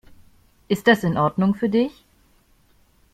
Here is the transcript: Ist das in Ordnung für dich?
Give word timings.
Ist 0.67 0.87
das 0.87 1.03
in 1.03 1.15
Ordnung 1.15 1.53
für 1.53 1.69
dich? 1.69 2.03